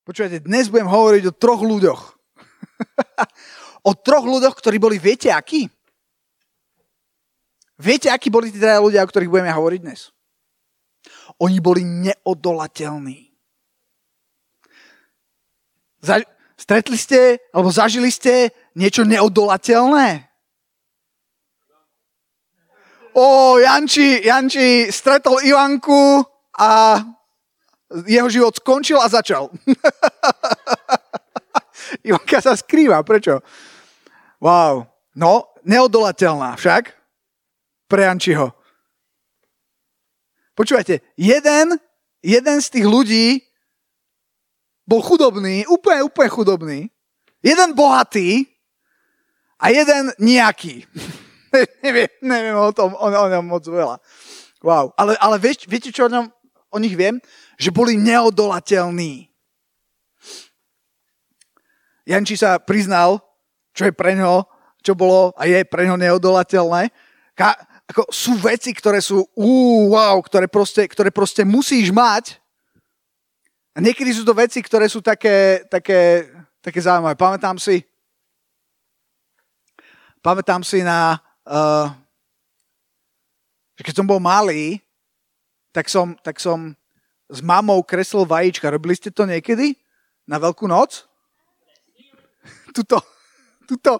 [0.00, 2.02] Počujete, dnes budem hovoriť o troch ľuďoch.
[3.88, 5.68] o troch ľuďoch, ktorí boli, viete akí?
[7.80, 10.12] Viete, akí boli tí traja ľudia, o ktorých budeme hovoriť dnes?
[11.40, 13.32] Oni boli neodolateľní.
[16.00, 16.24] Za,
[16.56, 20.28] stretli ste, alebo zažili ste niečo neodolateľné?
[23.16, 26.24] O, Janči, Janči stretol Ivanku
[26.56, 27.00] a
[28.06, 29.50] jeho život skončil a začal.
[32.06, 33.42] Ivanka sa skrýva, prečo?
[34.38, 34.86] Wow.
[35.18, 36.94] No, neodolateľná však
[37.90, 38.54] pre Jančiho.
[40.54, 41.66] Počúvajte, jeden,
[42.22, 43.26] jeden z tých ľudí
[44.86, 46.80] bol chudobný, úplne, úplne chudobný.
[47.40, 48.50] Jeden bohatý
[49.56, 50.84] a jeden nejaký.
[51.84, 53.98] neviem, neviem o tom, o, o ňom moc veľa.
[54.60, 54.92] Wow.
[54.94, 56.28] Ale, ale vieš, viete, čo o, ňom,
[56.70, 57.18] o nich viem?
[57.60, 59.28] Že boli neodolateľní.
[62.08, 63.20] Janči sa priznal,
[63.76, 64.48] čo je pre ňo,
[64.80, 66.88] čo bolo a je pre ňo neodolateľné.
[67.36, 67.52] Ka,
[67.84, 69.50] ako sú veci, ktoré sú ú,
[69.92, 72.40] wow, ktoré proste, ktoré proste musíš mať.
[73.76, 76.32] A niekedy sú to veci, ktoré sú také, také,
[76.64, 77.14] také zaujímavé.
[77.14, 77.84] Pamätám si,
[80.24, 81.92] pamätám si na, uh,
[83.76, 84.80] že keď som bol malý,
[85.70, 86.74] tak som, tak som
[87.30, 88.66] s mamou kreslil vajíčka.
[88.66, 89.78] Robili ste to niekedy?
[90.26, 91.06] Na Veľkú noc?
[92.74, 93.02] Tuto,
[93.66, 93.98] tuto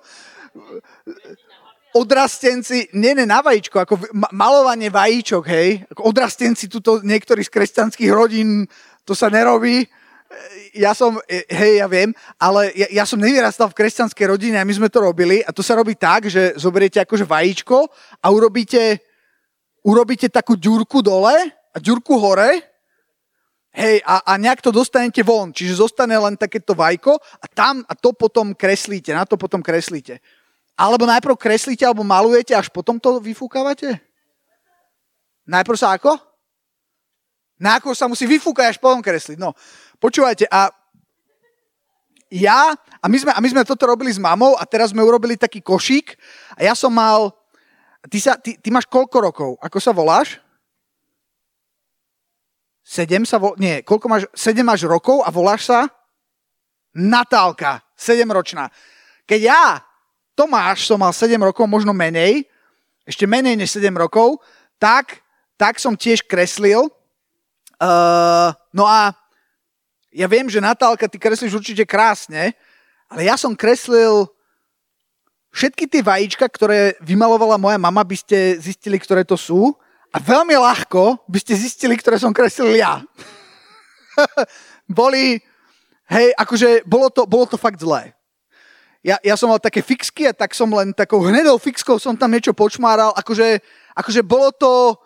[1.95, 3.95] odrastenci, nie, nie, na vajíčko, ako
[4.31, 8.70] malovanie vajíčok, hej, ako odrastenci tuto niektorých z kresťanských rodín,
[9.03, 9.83] to sa nerobí.
[10.78, 14.70] Ja som, hej, ja viem, ale ja, ja som nevyrastal v kresťanskej rodine a my
[14.70, 17.91] sme to robili a to sa robí tak, že zoberiete akože vajíčko
[18.22, 19.03] a urobíte,
[19.83, 22.70] urobíte takú ďurku dole a ďurku hore
[23.71, 27.95] Hej, a, a nejak to dostanete von, čiže zostane len takéto vajko a tam a
[27.95, 30.19] to potom kreslíte, na to potom kreslíte.
[30.75, 34.03] Alebo najprv kreslíte alebo malujete, až potom to vyfúkavate?
[35.47, 36.19] Najprv sa ako?
[37.62, 39.39] Najprv sa musí vyfúkať, až potom kresliť.
[39.39, 39.55] No,
[40.03, 40.73] počúvajte, a
[42.31, 45.39] ja, a my, sme, a my sme toto robili s mamou a teraz sme urobili
[45.39, 46.15] taký košík
[46.59, 47.34] a ja som mal,
[48.06, 49.50] ty, sa, ty, ty máš koľko rokov?
[49.62, 50.39] Ako sa voláš?
[52.91, 53.55] 7 sa vol...
[53.55, 54.23] Nie, koľko máš?
[54.34, 55.87] 7 máš rokov a voláš sa?
[56.91, 58.67] Natálka, 7 ročná.
[59.31, 59.78] Keď ja,
[60.34, 62.43] Tomáš, som mal 7 rokov, možno menej,
[63.06, 64.43] ešte menej než 7 rokov,
[64.83, 65.23] tak,
[65.55, 66.91] tak som tiež kreslil.
[67.79, 69.15] Uh, no a
[70.11, 72.59] ja viem, že Natálka, ty kreslíš určite krásne,
[73.06, 74.27] ale ja som kreslil
[75.55, 79.79] všetky tie vajíčka, ktoré vymalovala moja mama, by ste zistili, ktoré to sú.
[80.10, 82.98] A veľmi ľahko by ste zistili, ktoré som kreslil ja.
[84.91, 85.38] Boli,
[86.10, 88.10] hej, akože bolo to, bolo to fakt zlé.
[89.00, 92.34] Ja, ja som mal také fixky a tak som len takou hnedou fixkou som tam
[92.34, 93.15] niečo počmáral.
[93.16, 93.62] Akože,
[93.97, 94.99] akože bolo to,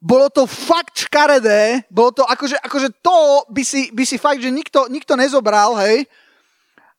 [0.00, 4.48] bolo to fakt škaredé, bolo to, akože, akože to by si, by si fakt, že
[4.48, 6.08] nikto, nikto nezobral, hej.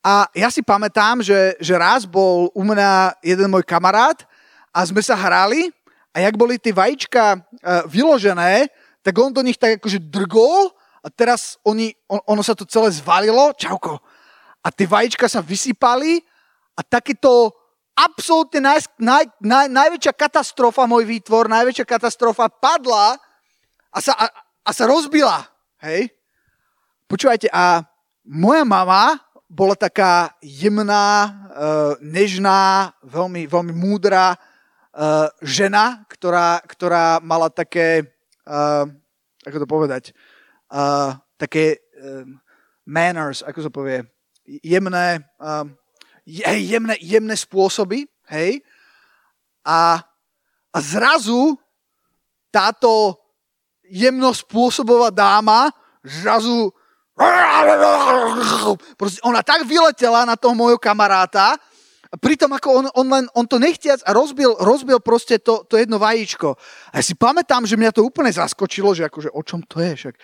[0.06, 4.24] A ja si pamätám, že, že raz bol u mňa jeden môj kamarát
[4.70, 5.74] a sme sa hrali
[6.12, 8.68] a jak boli tie vajíčka uh, vyložené,
[9.02, 12.92] tak on do nich tak akože drgol a teraz oni, on, ono sa to celé
[12.94, 13.98] zvalilo, čauko,
[14.62, 16.22] a tie vajíčka sa vysypali
[16.78, 17.50] a takýto
[17.98, 23.18] absolútne naj, naj, naj, najväčšia katastrofa, môj výtvor, najväčšia katastrofa padla
[23.92, 24.26] a sa, a,
[24.64, 25.50] a sa rozbila.
[25.82, 26.14] Hej?
[27.10, 27.84] Počúvajte, a
[28.24, 29.20] moja mama
[29.52, 34.40] bola taká jemná, uh, nežná, veľmi, veľmi múdra,
[34.96, 38.16] uh, žena, ktorá, ktorá mala také,
[38.48, 38.86] uh,
[39.44, 40.04] ako to povedať,
[40.72, 42.28] uh, také uh,
[42.88, 44.04] manners, ako sa povie,
[44.64, 45.66] jemné, uh,
[46.28, 48.64] jemné, jemné spôsoby, hej,
[49.62, 50.02] a,
[50.74, 51.56] a zrazu
[52.50, 53.22] táto
[53.86, 55.70] jemnospôsobová dáma
[56.02, 56.74] zrazu
[59.00, 61.54] Proste ona tak vyletela na toho môjho kamaráta,
[62.20, 65.96] pritom ako on, on, len, on to nechtiac a rozbil, rozbil proste to, to jedno
[65.96, 66.60] vajíčko.
[66.92, 69.96] A ja si pamätám, že mňa to úplne zaskočilo, že akože o čom to je
[69.96, 70.16] však.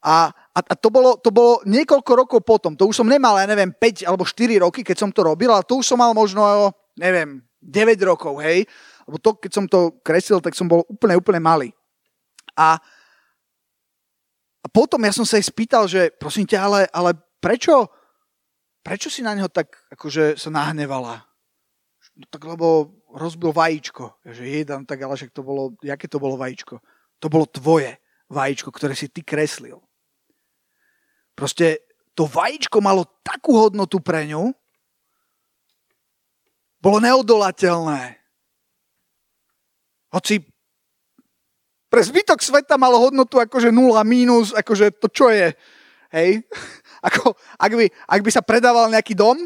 [0.00, 2.76] A, a, a to, bolo, to bolo niekoľko rokov potom.
[2.76, 5.64] To už som nemal, ja neviem, 5 alebo 4 roky, keď som to robil, ale
[5.64, 8.64] to už som mal možno, neviem, 9 rokov, hej.
[9.04, 11.68] Lebo to, keď som to kreslil, tak som bol úplne, úplne malý.
[12.56, 12.80] A,
[14.60, 17.88] a potom ja som sa jej spýtal, že prosím ťa, ale, ale prečo,
[18.80, 21.29] prečo si na neho tak akože sa nahnevala?
[22.20, 24.20] No tak lebo rozbil vajíčko.
[24.28, 26.76] Že jeden, tak ale však to bolo, jaké to bolo vajíčko?
[27.20, 27.96] To bolo tvoje
[28.28, 29.80] vajíčko, ktoré si ty kreslil.
[31.32, 31.80] Proste
[32.12, 34.52] to vajíčko malo takú hodnotu pre ňu,
[36.80, 38.16] bolo neodolateľné.
[40.10, 40.42] Hoci
[41.92, 45.52] pre zbytok sveta malo hodnotu akože 0 mínus, akože to čo je.
[46.14, 46.44] Hej?
[47.08, 49.40] Ako, ak, by, ak by sa predával nejaký dom,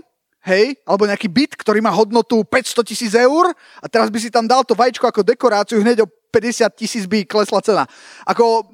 [0.44, 3.48] hej, alebo nejaký byt, ktorý má hodnotu 500 tisíc eur
[3.80, 7.24] a teraz by si tam dal to vajíčko ako dekoráciu, hneď o 50 tisíc by
[7.24, 7.84] klesla cena.
[8.28, 8.68] Ako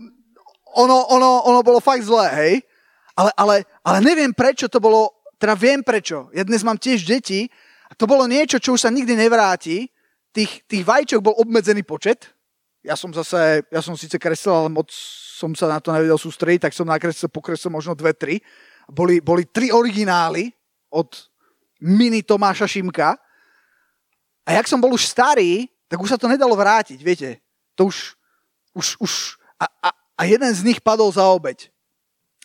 [0.75, 2.55] ono, ono, ono bolo fakt zlé, hej.
[3.14, 3.55] Ale, ale,
[3.87, 6.31] ale neviem prečo to bolo, teda viem prečo.
[6.34, 7.46] Ja dnes mám tiež deti
[7.90, 9.90] a to bolo niečo, čo už sa nikdy nevráti.
[10.31, 12.31] Tých, tých vajíčok bol obmedzený počet.
[12.87, 14.94] Ja som zase, ja som síce kreslil, ale moc
[15.40, 18.38] som sa na to nevedel sústrediť, tak som nakreslil, pokreslil možno dve, tri.
[18.87, 20.49] Boli, boli tri originály
[20.94, 21.29] od
[21.80, 23.16] mini Tomáša Šimka.
[24.44, 27.42] A jak som bol už starý, tak už sa to nedalo vrátiť, viete.
[27.74, 28.14] To už,
[28.76, 29.12] už, už
[29.58, 31.72] a, a, a jeden z nich padol za obeď.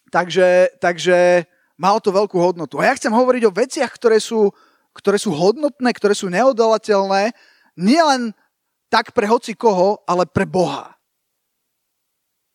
[0.10, 1.46] Takže, takže
[1.76, 2.80] malo to veľkú hodnotu.
[2.80, 4.50] A ja chcem hovoriť o veciach, ktoré sú,
[4.96, 7.36] ktoré sú hodnotné, ktoré sú neodolateľné,
[7.76, 8.32] nielen
[8.88, 10.96] tak pre hoci koho, ale pre Boha.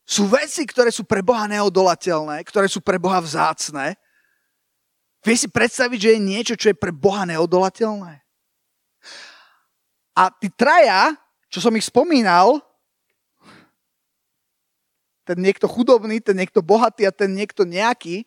[0.03, 3.95] Sú veci, ktoré sú pre Boha neodolateľné, ktoré sú pre Boha vzácne.
[5.21, 8.25] Vie si predstaviť, že je niečo, čo je pre Boha neodolateľné?
[10.17, 11.13] A tí traja,
[11.47, 12.59] čo som ich spomínal,
[15.23, 18.25] ten niekto chudobný, ten niekto bohatý a ten niekto nejaký,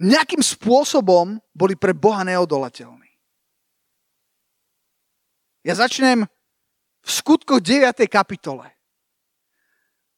[0.00, 3.06] nejakým spôsobom boli pre Boha neodolateľní.
[5.60, 6.24] Ja začnem
[7.04, 8.08] v skutkoch 9.
[8.08, 8.72] kapitole.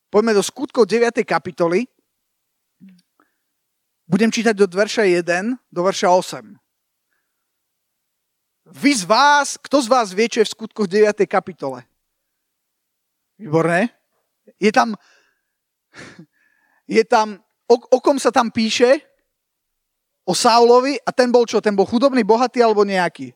[0.07, 1.27] Poďme do skutkov 9.
[1.27, 1.91] kapitoly.
[4.07, 6.59] Budem čítať do verša 1 do verša 8.
[8.73, 11.27] Vy z vás, kto z vás vie, čo je v skutkoch 9.
[11.27, 11.85] kapitole?
[13.37, 13.91] Výborné.
[14.59, 14.95] Je tam,
[16.87, 19.03] je tam, o, o kom sa tam píše?
[20.23, 21.59] O Saulovi a ten bol čo?
[21.59, 23.35] Ten bol chudobný, bohatý alebo nejaký?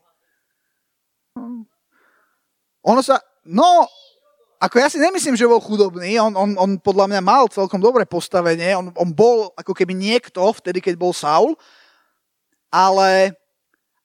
[2.87, 3.19] Ono sa,
[3.51, 3.91] no,
[4.57, 8.09] ako ja si nemyslím, že bol chudobný, on, on, on podľa mňa mal celkom dobré
[8.09, 11.57] postavenie, on, on bol ako keby niekto vtedy, keď bol Saul,
[12.73, 13.37] ale,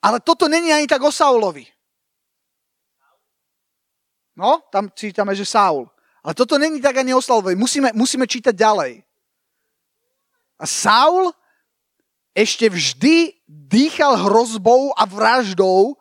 [0.03, 1.67] ale toto není ani tak o Saulovi.
[4.35, 5.87] No, tam čítame, že Saul.
[6.23, 7.57] Ale toto není tak ani o Saulovi.
[7.57, 9.03] Musíme, musíme čítať ďalej.
[10.61, 11.33] A Saul
[12.31, 15.99] ešte vždy dýchal hrozbou a vraždou.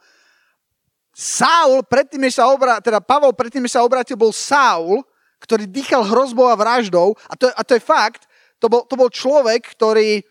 [1.20, 5.05] Saul, predtým, sa obra, teda Pavol predtým, sa obrátil, bol Saul,
[5.37, 7.12] ktorý dýchal hrozbou a vraždou.
[7.28, 8.25] A to, a to je fakt,
[8.56, 10.25] to bol, to bol človek, ktorý,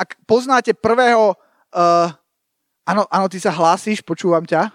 [0.00, 1.36] ak poznáte prvého,
[1.76, 2.08] uh,
[2.88, 4.72] áno, áno, ty sa hlásíš, počúvam ťa.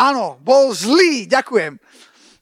[0.00, 1.76] Áno, bol zlý, ďakujem.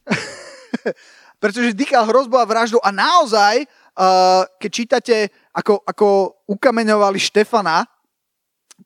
[1.43, 3.67] Pretože dýchal hrozbu a vraždu a naozaj,
[3.99, 5.15] uh, keď čítate,
[5.51, 6.07] ako, ako
[6.47, 7.83] ukameňovali Štefana,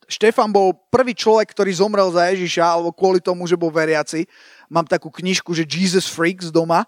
[0.06, 4.26] Štefan bol prvý človek, ktorý zomrel za Ježiša, alebo kvôli tomu, že bol veriaci.
[4.70, 6.86] Mám takú knižku, že Jesus Freaks doma,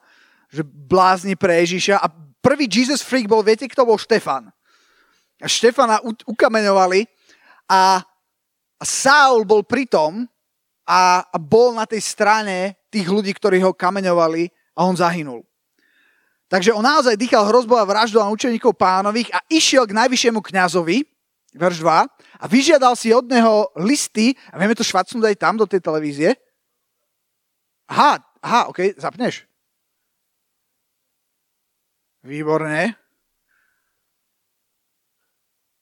[0.50, 1.98] že blázni pre Ježiša.
[1.98, 2.10] A
[2.42, 4.54] prvý Jesus Freak bol, viete, kto bol Štefan?
[5.42, 7.10] A Štefana ukameňovali
[7.70, 8.02] a,
[8.78, 10.30] a Saul bol pri tom,
[10.92, 15.46] a, a bol na tej strane tých ľudí, ktorí ho kameňovali a on zahynul.
[16.52, 21.08] Takže on naozaj dýchal hrozbu a vraždu na učeníkov pánových a išiel k najvyššiemu kňazovi,
[21.56, 22.08] verš 2,
[22.42, 26.30] a vyžiadal si od neho listy, a vieme to švacnúť aj tam do tej televízie.
[27.92, 29.44] Aha, aha, OK, zapneš.
[32.24, 32.96] Výborné.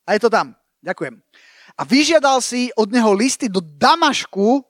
[0.10, 0.58] A je to tam.
[0.82, 1.22] Ďakujem.
[1.78, 4.66] A vyžiadal si od neho listy do Damašku,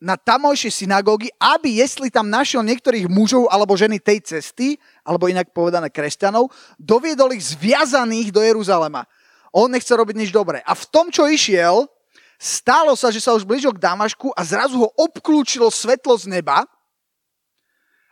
[0.00, 5.52] na tamojšie synagógy, aby jestli tam našiel niektorých mužov alebo ženy tej cesty, alebo inak
[5.52, 6.48] povedané kresťanov,
[6.80, 9.04] doviedol ich zviazaných do Jeruzalema.
[9.50, 10.62] On nechce robiť nič dobré.
[10.62, 11.90] A v tom, čo išiel,
[12.38, 16.62] stalo sa, že sa už blížil k Damašku a zrazu ho obklúčilo svetlo z neba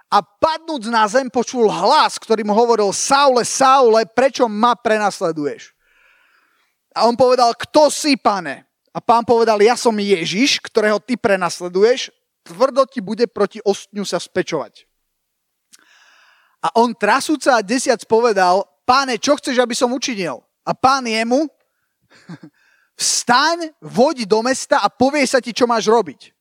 [0.08, 5.76] a padnúc na zem počul hlas, ktorý mu hovoril Saule, Saule, prečo ma prenasleduješ?
[6.96, 8.64] A on povedal, kto si, pane?
[8.90, 12.10] A pán povedal, ja som Ježiš, ktorého ty prenasleduješ,
[12.42, 14.88] tvrdo ti bude proti ostňu sa spečovať.
[16.64, 20.42] A on trasúca a desiac povedal, páne, čo chceš, aby som učinil?
[20.68, 21.48] A pán jemu,
[23.00, 26.36] vstaň, voď do mesta a povie sa ti, čo máš robiť.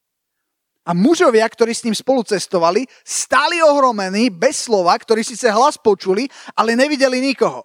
[0.88, 6.28] A mužovia, ktorí s ním spolu cestovali, stali ohromení, bez slova, ktorí síce hlas počuli,
[6.56, 7.64] ale nevideli nikoho.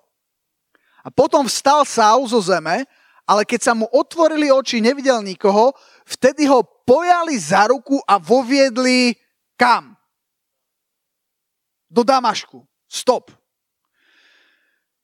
[1.02, 2.86] A potom vstal Saul zo zeme
[3.26, 5.72] ale keď sa mu otvorili oči, nevidel nikoho,
[6.04, 9.14] vtedy ho pojali za ruku a voviedli
[9.54, 9.94] kam?
[11.86, 12.66] Do Damašku.
[12.84, 13.30] Stop.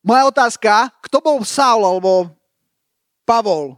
[0.08, 2.32] Moja otázka, kto bol Saul alebo
[3.28, 3.76] Pavol?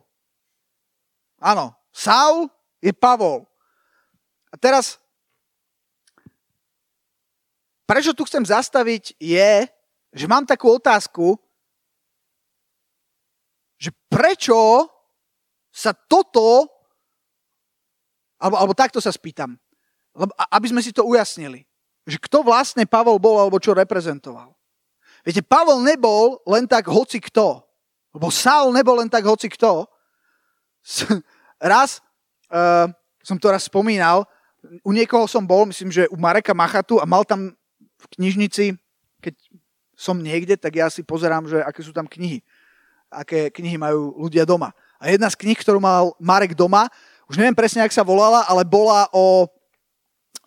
[1.43, 2.47] Áno, Saul
[2.79, 3.43] je Pavol.
[4.51, 5.03] A teraz,
[7.83, 9.67] prečo tu chcem zastaviť je,
[10.15, 11.35] že mám takú otázku,
[13.75, 14.87] že prečo
[15.75, 16.71] sa toto,
[18.39, 19.59] alebo, alebo takto sa spýtam,
[20.55, 21.67] aby sme si to ujasnili,
[22.07, 24.60] že kto vlastne Pavol bol alebo čo reprezentoval.
[25.25, 27.61] Viete, Pavol nebol len tak hoci kto.
[28.17, 29.87] Lebo Saul nebol len tak hoci kto.
[31.61, 32.01] Raz,
[32.49, 32.89] uh,
[33.21, 34.25] som to raz spomínal,
[34.85, 37.53] u niekoho som bol, myslím, že u Mareka Machatu a mal tam
[38.01, 38.77] v knižnici,
[39.21, 39.35] keď
[39.97, 42.41] som niekde, tak ja si pozerám, že aké sú tam knihy.
[43.13, 44.73] Aké knihy majú ľudia doma.
[44.97, 46.89] A jedna z knih, ktorú mal Marek doma,
[47.29, 49.49] už neviem presne, ak sa volala, ale bola o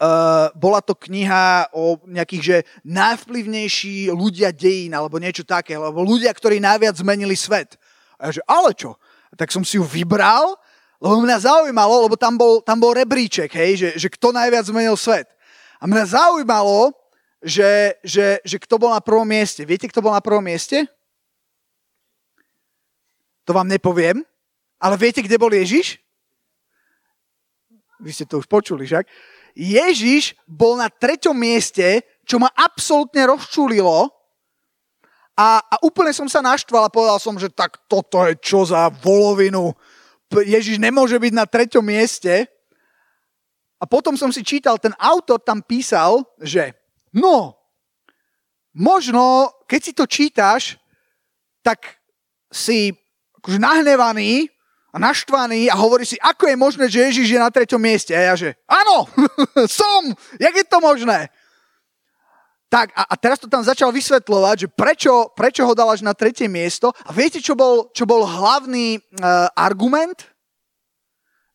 [0.04, 6.28] Uh, bola to kniha o nejakých, že najvplyvnejší ľudia dejín, alebo niečo také, alebo ľudia,
[6.36, 7.80] ktorí najviac zmenili svet.
[8.20, 9.00] A ja že, ale čo?
[9.40, 10.60] Tak som si ju vybral,
[11.00, 15.00] lebo mňa zaujímalo, lebo tam bol, tam bol rebríček, hej, že, že kto najviac zmenil
[15.00, 15.32] svet.
[15.80, 16.92] A mňa zaujímalo,
[17.40, 19.64] že, že, že kto bol na prvom mieste.
[19.64, 20.84] Viete, kto bol na prvom mieste?
[23.48, 24.24] To vám nepoviem.
[24.84, 26.00] Ale viete, kde bol Ježiš?
[28.04, 29.08] Vy ste to už počuli, však?
[29.54, 34.10] Ježiš bol na treťom mieste, čo ma absolútne rozčulilo
[35.34, 38.94] a, a úplne som sa naštval a povedal som, že tak toto je čo za
[39.02, 39.74] volovinu.
[40.30, 42.46] Ježiš nemôže byť na treťom mieste.
[43.82, 46.72] A potom som si čítal, ten autor tam písal, že
[47.12, 47.58] no,
[48.78, 50.78] možno, keď si to čítaš,
[51.66, 52.00] tak
[52.54, 52.94] si
[53.42, 54.48] akože nahnevaný
[54.94, 58.14] a naštvaný a hovorí si, ako je možné, že Ježiš je na treťom mieste.
[58.14, 59.10] A ja že, áno,
[59.82, 61.34] som, jak je to možné?
[62.70, 66.14] Tak a, a teraz to tam začal vysvetľovať, že prečo, prečo ho dal až na
[66.14, 66.94] tretie miesto.
[67.06, 70.30] A viete, čo bol, čo bol hlavný uh, argument?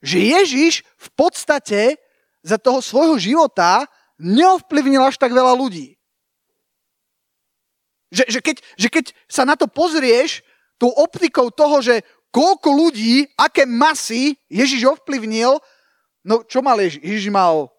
[0.02, 1.98] Že Ježiš v podstate
[2.42, 3.86] za toho svojho života
[4.18, 5.98] neovplyvnil až tak veľa ľudí.
[8.14, 10.46] Že, že, keď, že keď sa na to pozrieš
[10.78, 15.56] tou optikou toho, že koľko ľudí, aké masy Ježiš ovplyvnil.
[16.22, 17.00] No čo mal Ježiš?
[17.00, 17.72] Ježiš mal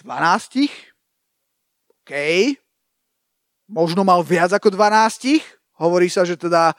[0.00, 0.68] 12?
[2.04, 2.12] OK.
[3.64, 5.40] Možno mal viac ako 12.
[5.80, 6.76] Hovorí sa, že teda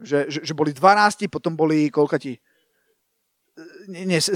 [0.00, 2.34] že, že, že boli 12, potom boli koľka ti?
[3.86, 4.34] Nie, nie, 70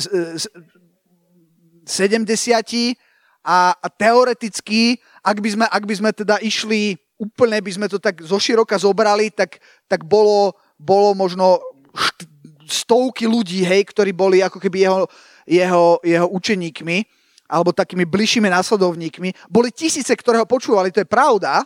[3.42, 7.98] a, a teoreticky, ak by, sme, ak by sme teda išli úplne, by sme to
[7.98, 9.58] tak zoširoka zobrali, tak,
[9.90, 11.58] tak bolo, bolo možno
[12.64, 15.00] stovky ľudí, hej, ktorí boli ako keby jeho,
[15.44, 17.04] jeho, jeho učeníkmi
[17.48, 19.48] alebo takými bližšími následovníkmi.
[19.48, 21.64] Boli tisíce, ktoré ho počúvali, to je pravda,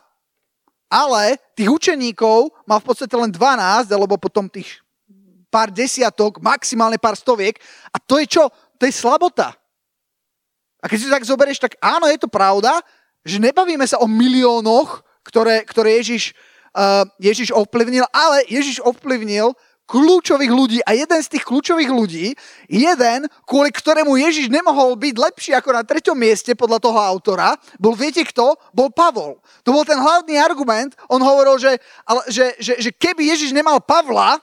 [0.87, 4.78] ale tých učeníkov mal v podstate len 12, alebo potom tých
[5.50, 7.59] pár desiatok, maximálne pár stoviek.
[7.90, 8.47] A to je čo?
[8.78, 9.52] To je slabota.
[10.78, 12.78] A keď si to tak zoberieš, tak áno, je to pravda,
[13.26, 16.35] že nebavíme sa o miliónoch, ktoré, ktoré Ježiš,
[17.21, 19.52] Ježiš ovplyvnil, ale Ježiš ovplyvnil
[19.93, 22.33] kľúčových ľudí a jeden z tých kľúčových ľudí,
[22.71, 27.93] jeden, kvôli ktorému Ježiš nemohol byť lepší ako na treťom mieste podľa toho autora, bol
[27.93, 28.57] viete kto?
[28.73, 29.37] Bol Pavol.
[29.69, 30.97] To bol ten hlavný argument.
[31.12, 31.76] On hovoril, že,
[32.09, 34.41] ale, že, že, že keby Ježiš nemal Pavla,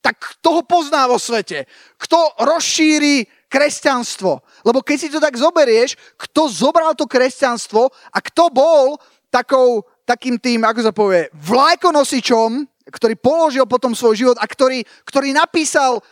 [0.00, 1.68] tak kto ho pozná vo svete?
[2.00, 4.64] Kto rozšíri kresťanstvo?
[4.64, 8.96] Lebo keď si to tak zoberieš, kto zobral to kresťanstvo a kto bol
[9.28, 15.30] takou, takým tým, ako sa povie, vlajkonosičom ktorý položil potom svoj život a ktorý, ktorý
[15.30, 16.02] napísal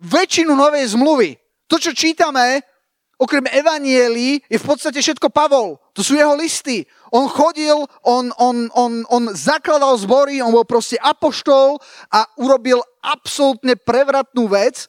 [0.00, 1.36] väčšinu novej zmluvy.
[1.68, 2.64] To, čo čítame,
[3.20, 5.78] okrem evanielí, je v podstate všetko Pavol.
[5.94, 6.82] To sú jeho listy.
[7.12, 11.78] On chodil, on, on, on, on zakladal zbory, on bol proste apoštol
[12.10, 14.88] a urobil absolútne prevratnú vec.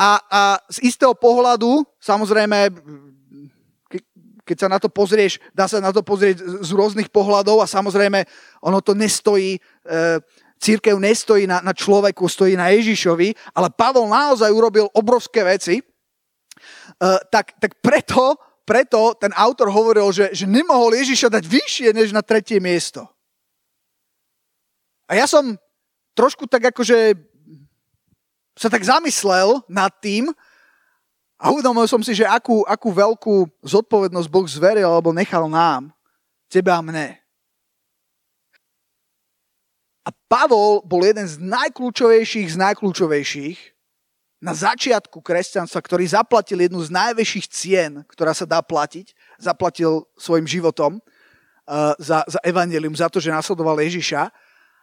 [0.00, 2.72] A, a z istého pohľadu, samozrejme,
[4.50, 8.26] keď sa na to pozrieš, dá sa na to pozrieť z rôznych pohľadov a samozrejme
[8.66, 10.18] ono to nestojí, e,
[10.58, 15.82] církev nestojí na, na človeku, stojí na Ježišovi, ale Pavol naozaj urobil obrovské veci, e,
[17.30, 18.34] tak, tak preto,
[18.66, 23.06] preto ten autor hovoril, že, že nemohol Ježiša dať vyššie než na tretie miesto.
[25.06, 25.54] A ja som
[26.18, 27.14] trošku tak akože
[28.58, 30.34] sa tak zamyslel nad tým,
[31.40, 35.88] a uvedomil som si, že akú, akú veľkú zodpovednosť Boh zveril alebo nechal nám,
[36.52, 37.16] teba a mne.
[40.04, 43.58] A Pavol bol jeden z najkľúčovejších z najkľúčovejších
[44.40, 50.44] na začiatku kresťanstva, ktorý zaplatil jednu z najväčších cien, ktorá sa dá platiť, zaplatil svojim
[50.44, 51.00] životom.
[51.70, 54.32] uh, za, za evanelium, za to, že nasledoval Ježiša.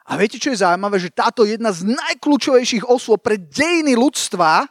[0.08, 1.04] A viete, čo je zaujímavé?
[1.04, 4.70] Že táto jedna z najkľúčovejších osôb pre dejiny ľudstva,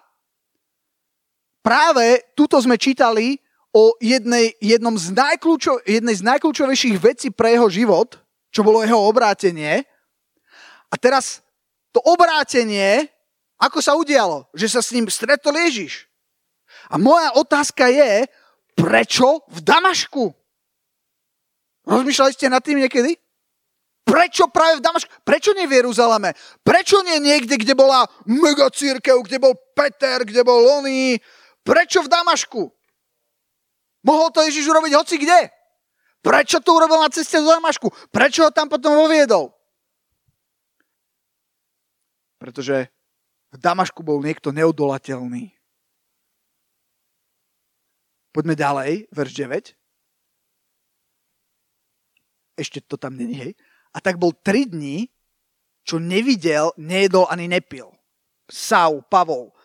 [1.66, 3.42] práve tuto sme čítali
[3.74, 8.22] o jednej, jednom z najkľúčov, jednej z najkľúčovejších vecí pre jeho život,
[8.54, 9.82] čo bolo jeho obrátenie.
[10.86, 11.42] A teraz
[11.90, 13.10] to obrátenie,
[13.58, 14.46] ako sa udialo?
[14.54, 16.06] Že sa s ním stretol Ježiš.
[16.86, 18.30] A moja otázka je,
[18.78, 20.30] prečo v Damašku?
[21.82, 23.18] Rozmýšľali ste nad tým niekedy?
[24.06, 25.10] Prečo práve v Damašku?
[25.26, 26.30] Prečo nie v Jeruzaleme?
[26.62, 31.18] Prečo nie niekde, kde bola mega církev, kde bol Peter, kde bol Lony?
[31.66, 32.70] Prečo v Damašku?
[34.06, 35.50] Mohol to Ježiš urobiť hoci kde.
[36.22, 37.90] Prečo to urobil na ceste do Damašku?
[38.14, 39.50] Prečo ho tam potom voviedol?
[42.38, 42.86] Pretože
[43.50, 45.50] v Damašku bol niekto neodolateľný.
[48.30, 49.74] Poďme ďalej, verš 9.
[52.60, 53.56] Ešte to tam není, hej.
[53.96, 55.08] A tak bol tri dní,
[55.88, 57.96] čo nevidel, nejedol ani nepil.
[58.50, 59.56] Sau, Pavol.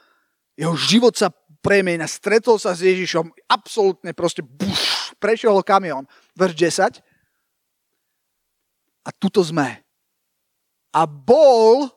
[0.55, 6.09] Jeho život sa premena, stretol sa s Ježišom, absolútne proste buš, prešiel kamión.
[6.33, 6.99] Verš 10.
[9.05, 9.81] A tuto sme.
[10.91, 11.87] A bol,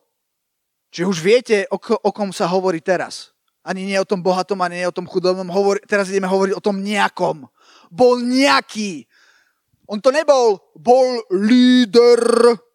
[0.94, 3.34] že už viete, o, o kom sa hovorí teraz.
[3.64, 5.48] Ani nie o tom bohatom, ani nie o tom chudobnom.
[5.48, 7.48] Hovor, teraz ideme hovoriť o tom nejakom.
[7.88, 9.08] Bol nejaký.
[9.88, 12.20] On to nebol, bol líder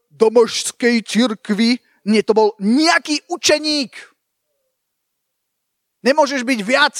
[0.09, 1.77] domožskej cirkvi.
[2.09, 3.93] Nie, to bol nejaký učeník.
[6.03, 6.95] Nemôžeš byť viac.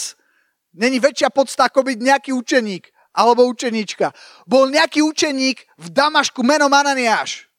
[0.76, 4.14] Není väčšia podsta, ako byť nejaký učeník alebo učeníčka.
[4.46, 7.50] Bol nejaký učeník v Damašku menom Ananiáš,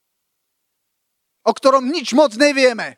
[1.43, 2.97] o ktorom nič moc nevieme.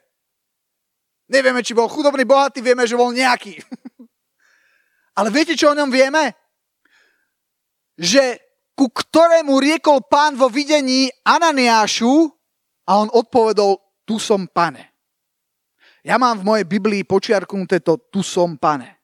[1.32, 3.56] Nevieme, či bol chudobný, bohatý, vieme, že bol nejaký.
[5.18, 6.36] Ale viete, čo o ňom vieme?
[7.96, 8.36] Že
[8.76, 12.28] ku ktorému riekol pán vo videní Ananiášu
[12.84, 14.91] a on odpovedol, tu som pane.
[16.02, 18.98] Ja mám v mojej Biblii počiarknuté to tu som pane.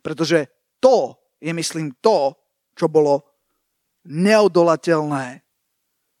[0.00, 0.48] Pretože
[0.80, 2.32] to je, myslím, to,
[2.72, 3.20] čo bolo
[4.08, 5.44] neodolateľné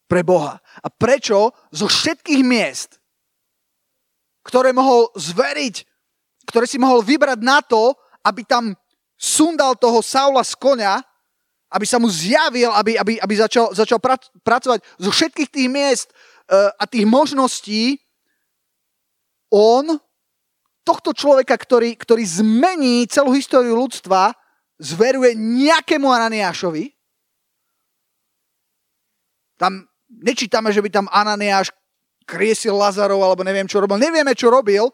[0.04, 0.60] pre Boha.
[0.84, 3.00] A prečo zo všetkých miest
[4.44, 5.74] ktoré mohol zveriť,
[6.44, 7.96] ktoré si mohol vybrať na to,
[8.28, 8.76] aby tam
[9.16, 11.00] sundal toho Saula z konia,
[11.72, 13.98] aby sa mu zjavil, aby, aby, aby začal, začal
[14.44, 17.98] pracovať zo všetkých tých miest uh, a tých možností,
[19.54, 19.94] on
[20.82, 24.34] tohto človeka, ktorý, ktorý zmení celú históriu ľudstva,
[24.82, 26.90] zveruje nejakému Ananiášovi.
[29.54, 31.70] Tam nečítame, že by tam Ananiáš
[32.26, 33.96] kriesil Lazarov, alebo neviem, čo robil.
[34.02, 34.90] Nevieme, čo robil,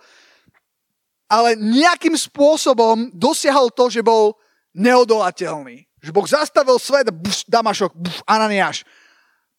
[1.30, 4.36] ale nejakým spôsobom dosiahol to, že bol
[4.74, 5.86] neodolateľný.
[6.02, 8.82] Že Boh zastavil svet, buf, Damašok, buf, Ananiáš.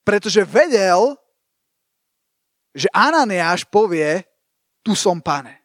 [0.04, 1.16] Pretože vedel,
[2.76, 4.31] že Ananiáš povie,
[4.82, 5.62] tu som pane.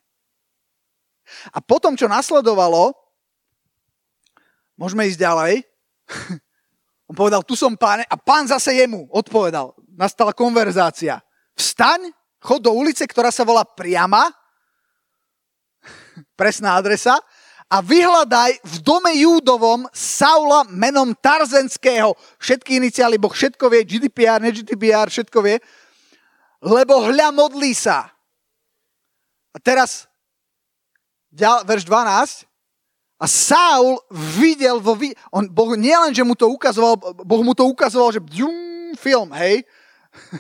[1.51, 2.95] A potom, čo nasledovalo,
[4.79, 5.55] môžeme ísť ďalej,
[7.11, 9.75] on povedal, tu som pane, a pán zase jemu odpovedal.
[9.97, 11.19] Nastala konverzácia.
[11.57, 14.31] Vstaň, chod do ulice, ktorá sa volá Priama,
[16.39, 17.19] presná adresa,
[17.67, 22.15] a vyhľadaj v dome Júdovom Saula menom Tarzenského.
[22.39, 25.59] Všetky iniciály, Boh všetko vie, GDPR, ne GDPR, všetko vie.
[26.63, 28.16] Lebo hľa modlí sa.
[29.57, 30.05] A teraz,
[31.65, 32.45] verš 12.
[33.17, 34.93] A Saul videl vo...
[35.33, 38.21] On, boh nielen, že mu to ukazoval, Boh mu to ukazoval, že
[39.01, 39.65] film, hej,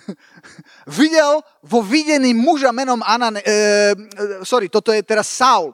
[1.00, 3.40] videl vo videní muža menom Anan...
[3.40, 3.54] E, e,
[4.44, 5.72] sorry, toto je teraz Saul.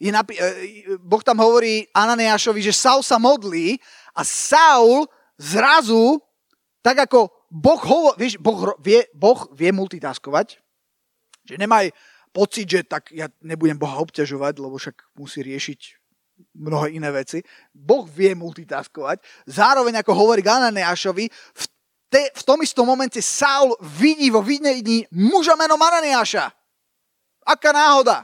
[0.00, 3.76] Je napi- e, boh tam hovorí Ananiášovi, že Saul sa modlí
[4.16, 5.04] a Saul
[5.36, 6.16] zrazu,
[6.80, 10.60] tak ako Boh, hovo- vieš, boh, vie, boh vie multitaskovať,
[11.48, 11.88] že nemaj
[12.38, 15.80] pocit, že tak ja nebudem Boha obťažovať, lebo však musí riešiť
[16.54, 17.42] mnohé iné veci.
[17.74, 19.18] Boh vie multitaskovať.
[19.50, 21.64] Zároveň, ako hovorí Ananiášovi, v
[22.06, 26.46] te, v tom istom momente Saul vidí vo videní muža menom Ananiáša.
[27.42, 28.22] Aká náhoda.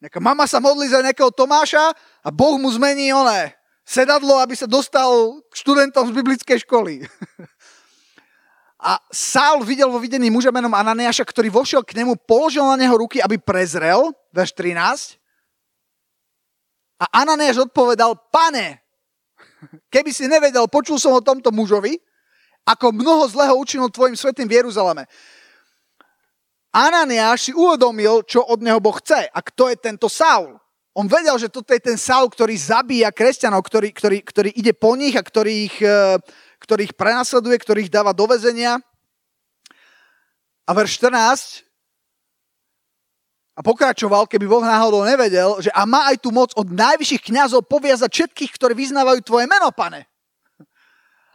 [0.00, 1.92] Nejaká mama sa modlí za nejakého Tomáša
[2.24, 3.54] a Boh mu zmení oné
[3.86, 7.04] sedadlo, aby sa dostal k študentom z biblickej školy.
[8.82, 12.98] A Saul videl vo videní muža menom Ananiáša, ktorý vošiel k nemu, položil na neho
[12.98, 15.22] ruky, aby prezrel, verš 13.
[16.98, 18.82] A Ananiáš odpovedal, pane,
[19.90, 21.94] Keby si nevedel, počul som o tomto mužovi,
[22.66, 25.06] ako mnoho zlého učinil tvojim svetým v Jeruzaleme.
[26.72, 30.56] Ananiáš si uvedomil, čo od neho Boh chce a kto je tento Saul.
[30.92, 34.92] On vedel, že toto je ten Saul, ktorý zabíja kresťanov, ktorý, ktorý, ktorý ide po
[34.96, 36.20] nich a ktorý ich, e,
[36.62, 38.78] ktorých prenasleduje, ktorých dáva do vezenia.
[40.62, 41.66] A verš 14
[43.52, 47.68] a pokračoval, keby Boh náhodou nevedel, že a má aj tú moc od najvyšších kňazov
[47.68, 50.08] poviazať všetkých, ktorí vyznávajú tvoje meno, pane.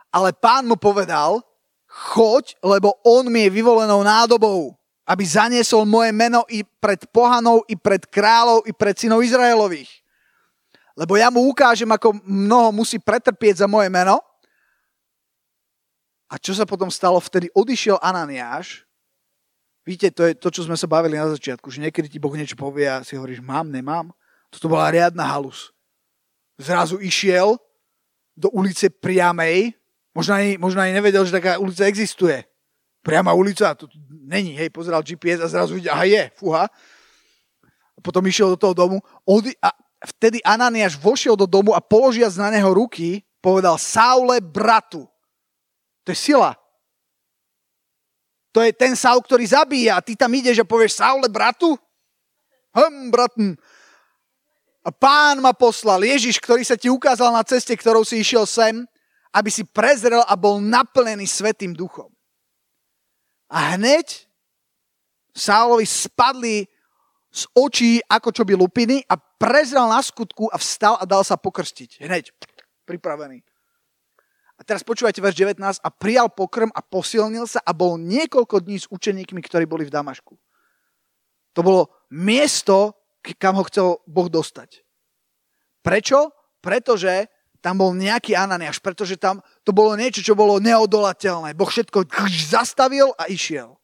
[0.10, 1.46] Ale pán mu povedal,
[1.86, 4.74] choď, lebo on mi je vyvolenou nádobou,
[5.06, 9.90] aby zaniesol moje meno i pred pohanou, i pred kráľov, i pred synov Izraelových.
[10.98, 14.18] Lebo ja mu ukážem, ako mnoho musí pretrpieť za moje meno.
[16.28, 17.20] A čo sa potom stalo?
[17.24, 18.88] Vtedy odišiel Ananiáš
[19.88, 22.60] Víte, to je to, čo sme sa bavili na začiatku, že niekedy ti Boh niečo
[22.60, 24.12] povie a si hovoríš, mám, nemám.
[24.52, 25.72] Toto bola riadna halus.
[26.60, 27.56] Zrazu išiel
[28.36, 29.72] do ulice priamej,
[30.12, 32.44] možno ani, možno ani nevedel, že taká ulica existuje.
[33.00, 36.68] Priama ulica, to není, hej, pozeral GPS a zrazu videl, aha je, fuha.
[37.96, 39.72] A potom išiel do toho domu odi- a
[40.04, 45.08] vtedy Ananiáš vošiel do domu a položiac na neho ruky, povedal Saule bratu.
[46.08, 46.56] To je sila.
[48.56, 50.00] To je ten Saul, ktorý zabíja.
[50.00, 51.76] A ty tam ideš a povieš Saule bratu?
[52.72, 53.60] Hm, bratn.
[54.88, 58.88] A pán ma poslal, Ježiš, ktorý sa ti ukázal na ceste, ktorou si išiel sem,
[59.36, 62.08] aby si prezrel a bol naplnený Svetým duchom.
[63.52, 64.32] A hneď
[65.36, 66.72] Saulovi spadli
[67.28, 71.36] z očí ako čo by lupiny a prezrel na skutku a vstal a dal sa
[71.36, 72.00] pokrstiť.
[72.00, 72.32] Hneď,
[72.88, 73.44] pripravený.
[74.58, 75.86] A teraz počúvajte verš 19.
[75.86, 79.94] A prijal pokrm a posilnil sa a bol niekoľko dní s učeníkmi, ktorí boli v
[79.94, 80.34] Damašku.
[81.54, 82.98] To bolo miesto,
[83.38, 84.82] kam ho chcel Boh dostať.
[85.86, 86.34] Prečo?
[86.62, 87.30] Pretože
[87.62, 91.58] tam bol nejaký Ananiáš, pretože tam to bolo niečo, čo bolo neodolateľné.
[91.58, 92.06] Boh všetko
[92.50, 93.78] zastavil a išiel.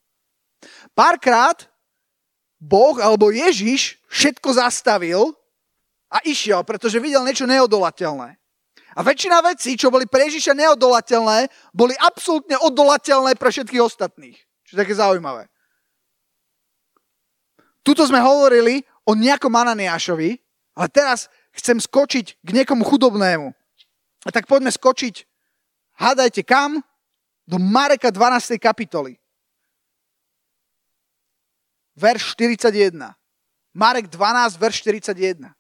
[0.94, 1.70] Párkrát
[2.62, 5.36] Boh alebo Ježiš všetko zastavil
[6.08, 8.40] a išiel, pretože videl niečo neodolateľné.
[8.94, 14.38] A väčšina vecí, čo boli pre Ježiša neodolateľné, boli absolútne odolateľné pre všetkých ostatných.
[14.70, 15.50] Čo je také zaujímavé.
[17.84, 20.40] Tuto sme hovorili o nejakom Ananiášovi,
[20.78, 21.28] ale teraz
[21.58, 23.52] chcem skočiť k niekomu chudobnému.
[24.24, 25.28] A tak poďme skočiť,
[26.00, 26.80] hádajte kam?
[27.44, 28.56] Do Mareka 12.
[28.56, 29.20] kapitoly.
[32.00, 32.96] Verš 41.
[33.76, 35.52] Marek 12, verš 41.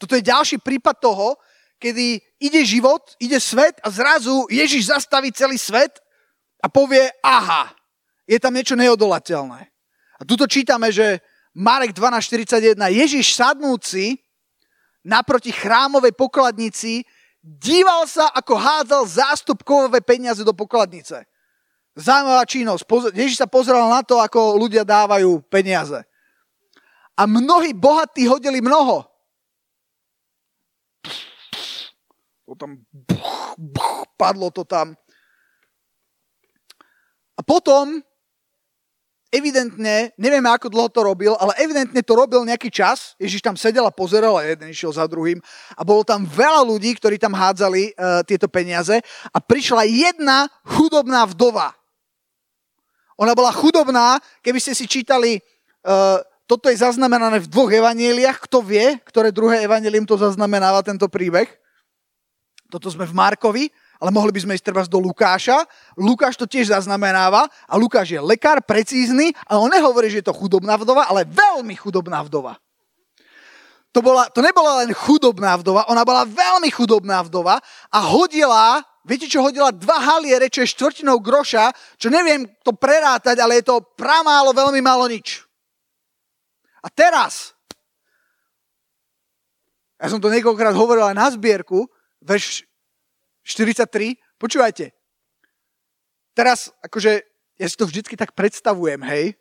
[0.00, 1.36] Toto je ďalší prípad toho,
[1.82, 5.98] kedy ide život, ide svet a zrazu Ježiš zastaví celý svet
[6.62, 7.74] a povie, aha,
[8.22, 9.60] je tam niečo neodolateľné.
[10.16, 11.18] A tuto čítame, že
[11.58, 14.22] Marek 12.41, Ježiš sadnúci
[15.02, 17.02] naproti chrámovej pokladnici
[17.42, 21.26] díval sa, ako hádzal zástup kovové peniaze do pokladnice.
[21.92, 22.86] Zaujímavá činnosť.
[23.12, 26.00] Ježiš sa pozeral na to, ako ľudia dávajú peniaze.
[27.12, 29.11] A mnohí bohatí hodili mnoho.
[32.46, 34.98] To tam buch, buch, padlo to tam.
[37.38, 38.02] A potom
[39.32, 43.16] evidentne, nevieme ako dlho to robil, ale evidentne to robil nejaký čas.
[43.16, 45.40] Ježiš tam sedel a pozeral a jeden išiel za druhým.
[45.72, 49.00] A bolo tam veľa ľudí, ktorí tam hádzali uh, tieto peniaze.
[49.32, 51.72] A prišla jedna chudobná vdova.
[53.16, 55.40] Ona bola chudobná, keby ste si čítali,
[55.88, 58.44] uh, toto je zaznamenané v dvoch evaníliách.
[58.44, 61.48] Kto vie, ktoré druhé evanílium to zaznamenáva, tento príbeh?
[62.72, 63.68] Toto sme v Markovi,
[64.00, 65.60] ale mohli by sme ísť treba do Lukáša.
[66.00, 70.32] Lukáš to tiež zaznamenáva a Lukáš je lekár, precízny, ale on nehovorí, že je to
[70.32, 72.56] chudobná vdova, ale veľmi chudobná vdova.
[73.92, 77.60] To, bola, to nebola len chudobná vdova, ona bola veľmi chudobná vdova
[77.92, 79.68] a hodila, viete čo hodila?
[79.68, 81.68] Dva haliere, čo je štvrtinou groša,
[82.00, 85.44] čo neviem to prerátať, ale je to pramálo, veľmi málo nič.
[86.80, 87.52] A teraz,
[90.00, 91.84] ja som to niekoľkokrát hovoril aj na zbierku,
[92.22, 92.64] verš
[93.44, 94.94] 43, počúvajte.
[96.32, 97.20] Teraz, akože,
[97.60, 99.36] ja si to vždycky tak predstavujem, hej.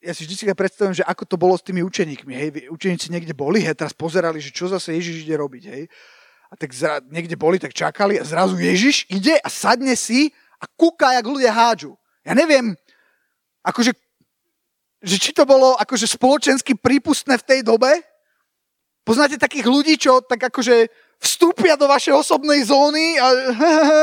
[0.00, 2.48] Ja si vždycky tak predstavujem, že ako to bolo s tými učeníkmi, hej.
[2.72, 5.84] Učeníci niekde boli, hej, teraz pozerali, že čo zase Ježiš ide robiť, hej.
[6.48, 10.30] A tak zra, niekde boli, tak čakali a zrazu Ježiš ide a sadne si
[10.62, 11.98] a kúka, jak ľudia hádžu.
[12.22, 12.78] Ja neviem,
[13.66, 13.92] akože,
[15.02, 17.98] že či to bolo akože spoločensky prípustné v tej dobe,
[19.06, 20.90] Poznáte takých ľudí, čo tak akože
[21.22, 23.26] vstúpia do vašej osobnej zóny a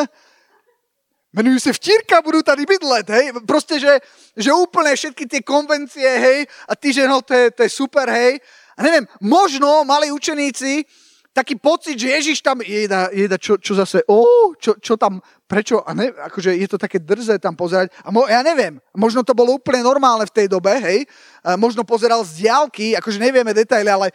[1.35, 3.25] menujú sa vtírka, budú tady bydlet, hej.
[3.43, 3.99] Proste, že,
[4.39, 8.07] že úplne všetky tie konvencie, hej, a ty, že no, to je, to je super,
[8.07, 8.39] hej.
[8.77, 10.87] A neviem, možno mali učeníci
[11.33, 15.81] taký pocit, že Ježiš tam, jeda, jeda čo, čo zase, ó, čo, čo tam, prečo,
[15.81, 17.91] a ne, akože je to také drze tam pozerať.
[18.05, 21.03] A mo, ja neviem, možno to bolo úplne normálne v tej dobe, hej.
[21.43, 24.13] A možno pozeral z diálky, akože nevieme detaily, ale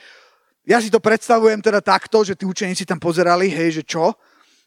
[0.68, 4.12] ja si to predstavujem teda takto, že tí učeníci tam pozerali, hej, že čo?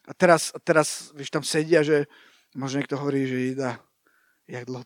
[0.09, 2.09] A teraz, teraz vieš, tam sedia, že
[2.57, 3.77] možno niekto hovorí, že Ida,
[4.49, 4.81] jak dlho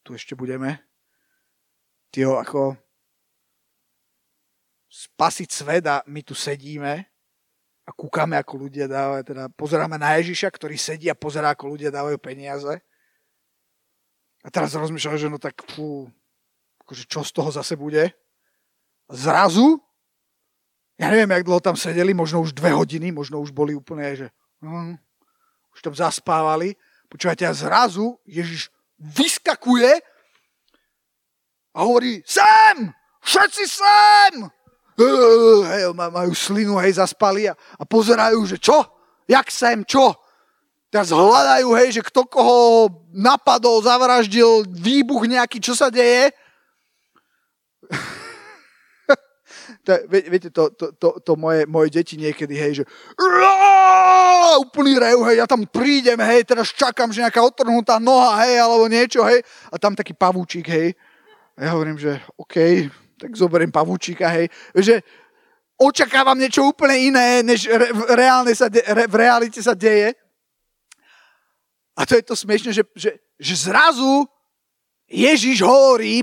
[0.00, 0.80] tu ešte budeme?
[2.08, 2.80] Tio, ako
[4.88, 7.04] spasiť svet a my tu sedíme
[7.84, 11.92] a kúkame, ako ľudia dávajú, teda pozeráme na Ježiša, ktorý sedí a pozerá, ako ľudia
[11.92, 12.80] dávajú peniaze.
[14.40, 16.08] A teraz rozmýšľam, že no tak fú,
[16.88, 18.16] akože čo z toho zase bude?
[19.12, 19.84] Zrazu,
[20.98, 24.26] ja neviem, jak dlho tam sedeli, možno už dve hodiny, možno už boli úplne, že
[24.58, 24.98] hm,
[25.70, 26.74] už tam zaspávali.
[27.06, 30.02] Počúvajte, a zrazu Ježiš vyskakuje
[31.72, 32.90] a hovorí, sem!
[33.22, 34.34] Všetci sem!
[34.98, 38.82] Hej, majú slinu, hej, zaspali a, a pozerajú, že čo?
[39.30, 40.18] Jak sem, čo?
[40.90, 46.34] Teraz hľadajú, hej, že kto koho napadol, zavraždil, výbuch nejaký, čo sa deje.
[49.84, 52.84] To, viete, to, to, to, to moje, moje deti niekedy, hej, že
[54.58, 58.88] úplný rev, hej, ja tam prídem, hej, teraz čakám, že nejaká otrhnutá noha, hej, alebo
[58.90, 60.96] niečo, hej, a tam taký pavúčik, hej.
[61.58, 62.86] A ja hovorím, že OK,
[63.18, 64.46] tak zoberiem pavúčika, hej.
[64.74, 65.02] Že
[65.78, 70.14] očakávam niečo úplne iné, než re, v, reálne sa de, re, v realite sa deje.
[71.98, 74.26] A to je to smiešne, že, že, že zrazu
[75.10, 76.22] Ježiš hovorí,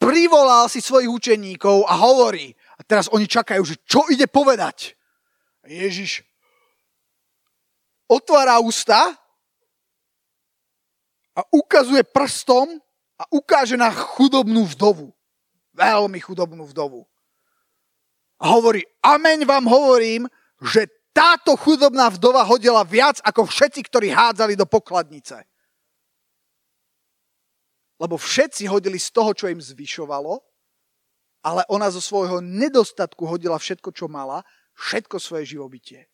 [0.00, 2.56] privolal si svojich učeníkov a hovorí.
[2.74, 4.98] A teraz oni čakajú, že čo ide povedať.
[5.62, 6.26] A Ježiš
[8.10, 9.14] otvára ústa
[11.34, 12.78] a ukazuje prstom
[13.18, 15.14] a ukáže na chudobnú vdovu
[15.74, 17.02] veľmi chudobnú vdovu.
[18.38, 20.30] A hovorí, ameň vám hovorím,
[20.62, 25.46] že táto chudobná vdova hodila viac ako všetci, ktorí hádzali do pokladnice.
[27.98, 30.42] Lebo všetci hodili z toho, čo im zvyšovalo,
[31.44, 34.40] ale ona zo svojho nedostatku hodila všetko, čo mala,
[34.80, 36.08] všetko svoje živobytie.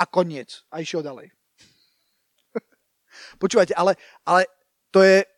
[0.00, 0.64] A koniec.
[0.72, 1.36] A išiel ďalej.
[3.42, 4.48] Počúvajte, ale, ale
[4.88, 5.28] to je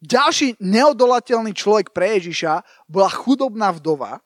[0.00, 4.24] ďalší neodolateľný človek pre Ježiša bola chudobná vdova.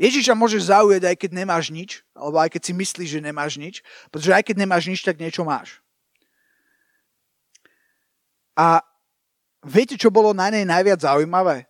[0.00, 3.84] Ježiša môžeš zaujať, aj keď nemáš nič, alebo aj keď si myslíš, že nemáš nič,
[4.08, 5.78] pretože aj keď nemáš nič, tak niečo máš.
[8.58, 8.82] A
[9.66, 11.66] viete, čo bolo na nej najviac zaujímavé?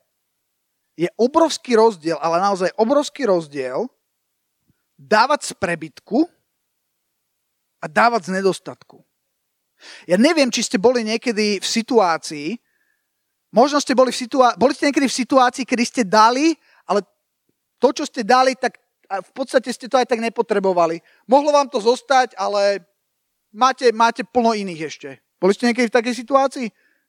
[0.96, 3.88] Je obrovský rozdiel, ale naozaj obrovský rozdiel
[4.96, 6.28] dávať z prebytku
[7.80, 9.00] a dávať z nedostatku.
[10.06, 12.54] Ja neviem, či ste boli niekedy v situácii,
[13.50, 16.54] možno ste boli v situácii, boli ste niekedy v situácii, kedy ste dali,
[16.86, 17.02] ale
[17.82, 18.78] to, čo ste dali, tak
[19.10, 21.02] v podstate ste to aj tak nepotrebovali.
[21.26, 22.86] Mohlo vám to zostať, ale
[23.50, 25.08] máte, máte plno iných ešte.
[25.42, 26.66] Boli ste niekedy v takej situácii,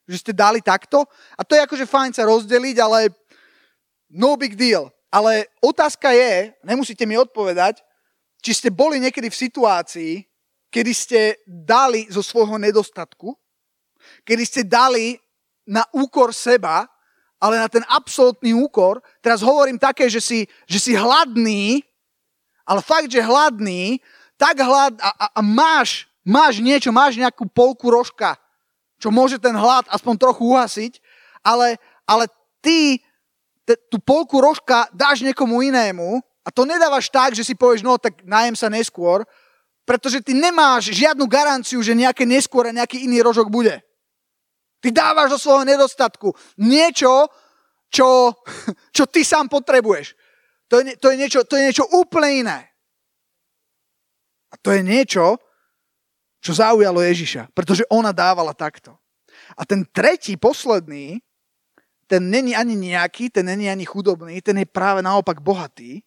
[0.07, 1.07] že ste dali takto?
[1.37, 3.11] A to je akože fajn sa rozdeliť, ale
[4.11, 4.91] no big deal.
[5.13, 7.85] Ale otázka je, nemusíte mi odpovedať,
[8.43, 10.13] či ste boli niekedy v situácii,
[10.73, 13.31] kedy ste dali zo svojho nedostatku,
[14.25, 15.15] kedy ste dali
[15.63, 16.89] na úkor seba,
[17.39, 18.99] ale na ten absolútny úkor.
[19.23, 21.83] Teraz hovorím také, že si, že si hladný,
[22.67, 23.99] ale fakt, že hladný,
[24.39, 28.35] tak hlad a, a, a máš, máš niečo, máš nejakú polku rožka,
[29.03, 31.03] čo môže ten hlad aspoň trochu uhasiť,
[31.43, 31.75] ale,
[32.07, 32.31] ale
[32.63, 33.03] ty
[33.67, 37.99] te, tú polku rožka dáš niekomu inému a to nedávaš tak, že si povieš, no
[37.99, 39.27] tak najem sa neskôr,
[39.83, 43.83] pretože ty nemáš žiadnu garanciu, že nejaké neskôr a nejaký iný rožok bude.
[44.79, 47.27] Ty dávaš do svojho nedostatku niečo,
[47.91, 48.39] čo,
[48.95, 50.15] čo ty sám potrebuješ.
[50.71, 52.59] To je, to, je niečo, to je niečo úplne iné.
[54.47, 55.43] A to je niečo,
[56.43, 58.99] čo zaujalo Ježiša, pretože ona dávala takto.
[59.55, 61.23] A ten tretí, posledný,
[62.03, 66.03] ten není ani nejaký, ten není ani chudobný, ten je práve naopak bohatý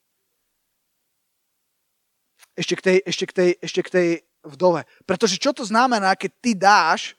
[2.56, 4.08] ešte k tej, ešte k tej, ešte k tej
[4.48, 4.88] vdove.
[5.04, 7.12] Pretože čo to znamená, keď ty dáš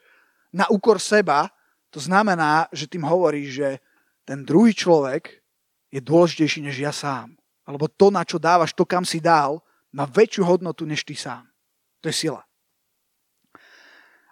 [0.49, 1.53] na úkor seba,
[1.93, 3.69] to znamená, že tým hovoríš, že
[4.25, 5.39] ten druhý človek
[5.93, 7.37] je dôležitejší než ja sám.
[7.63, 9.61] Alebo to, na čo dávaš, to, kam si dal,
[9.93, 11.47] má väčšiu hodnotu než ty sám.
[12.01, 12.43] To je sila.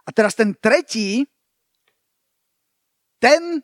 [0.05, 1.25] A teraz ten tretí,
[3.17, 3.61] ten,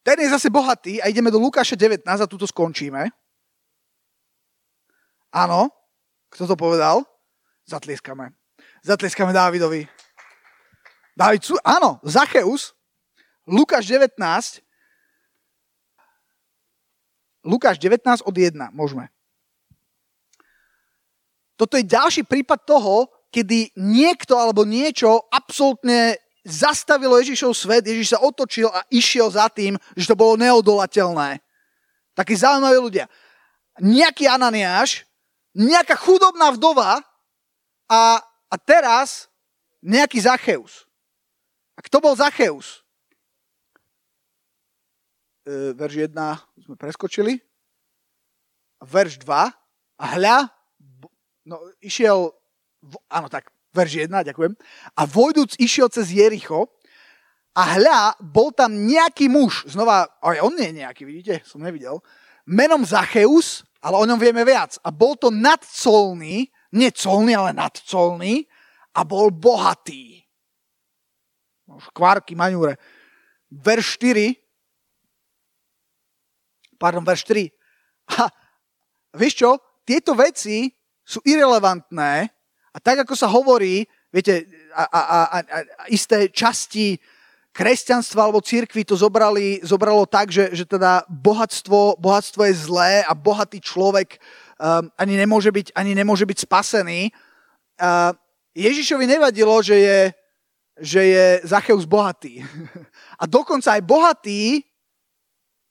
[0.00, 3.12] ten je zase bohatý a ideme do Lukáša 19 a tu skončíme.
[5.30, 5.68] Áno,
[6.32, 7.04] kto to povedal?
[7.68, 8.32] Zatlieskame.
[8.82, 9.84] Zatlieskame Dávidovi.
[11.12, 12.72] Dávid, áno, Zacheus,
[13.44, 14.64] Lukáš 19,
[17.44, 19.12] Lukáš 19 od 1, môžeme.
[21.60, 28.22] Toto je ďalší prípad toho, kedy niekto alebo niečo absolútne zastavilo Ježišov svet, Ježiš sa
[28.22, 31.38] otočil a išiel za tým, že to bolo neodolateľné.
[32.14, 33.06] Takí zaujímaví ľudia.
[33.78, 35.06] Nejaký Ananiáš
[35.54, 37.02] nejaká chudobná vdova
[37.90, 39.26] a, a teraz
[39.82, 40.86] nejaký Zacheus.
[41.74, 42.84] A kto bol Zacheus?
[45.48, 46.14] E, verš 1
[46.66, 47.40] sme preskočili.
[48.84, 49.50] Verš 2.
[50.00, 50.48] A hľa,
[51.44, 52.32] no išiel,
[53.10, 54.52] áno tak, verš 1, ďakujem.
[54.96, 56.70] A vojduc išiel cez Jericho
[57.54, 61.98] a hľa, bol tam nejaký muž, znova, aj on nie je nejaký, vidíte, som nevidel,
[62.46, 64.76] menom Zacheus, ale o ňom vieme viac.
[64.84, 68.46] A bol to nadcolný, nie colný, ale nadcolný
[68.94, 70.22] a bol bohatý.
[71.70, 72.74] Škvárky, maňúre.
[73.50, 74.34] Verš 4,
[76.78, 77.50] pardon, verš 3.
[78.18, 78.26] A
[79.14, 79.50] vieš čo,
[79.86, 80.70] tieto veci
[81.02, 82.30] sú irrelevantné
[82.70, 83.82] a tak, ako sa hovorí,
[84.14, 86.98] viete, a, a, a, a isté časti
[87.50, 93.10] kresťanstva alebo církvy to zobrali, zobralo tak, že, že teda bohatstvo, bohatstvo je zlé a
[93.10, 94.22] bohatý človek
[94.56, 97.10] um, ani, nemôže byť, ani nemôže byť spasený.
[97.80, 98.14] Uh,
[98.54, 100.00] Ježišovi nevadilo, že je,
[100.78, 102.46] že je Zacheus bohatý.
[103.20, 104.62] A dokonca aj bohatý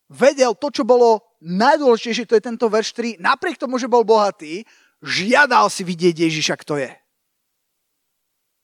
[0.10, 4.68] vedel to, čo bolo najdôležitejšie, to je tento verš 3, napriek tomu, že bol bohatý,
[5.04, 6.92] žiadal si vidieť Ježiša, kto je.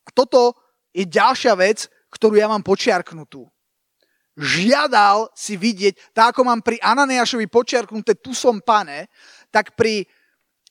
[0.06, 0.54] A toto
[0.96, 3.48] je ďalšia vec, ktorú ja mám počiarknutú.
[4.36, 9.08] Žiadal si vidieť, tak ako mám pri Ananiášovi počiarknuté tu som pane,
[9.48, 10.04] tak pri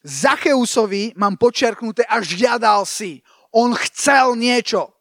[0.05, 3.24] Zacheusovi mám počiarknuté a žiadal si.
[3.48, 4.92] On chcel niečo.